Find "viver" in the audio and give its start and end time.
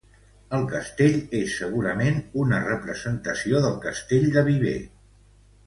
4.51-4.77